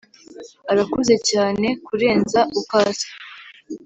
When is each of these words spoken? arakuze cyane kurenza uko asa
arakuze 0.71 1.15
cyane 1.29 1.67
kurenza 1.85 2.39
uko 2.59 2.75
asa 2.89 3.09